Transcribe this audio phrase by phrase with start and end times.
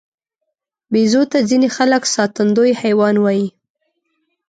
[0.91, 3.47] بیزو ته ځینې خلک ساتندوی حیوان وایي.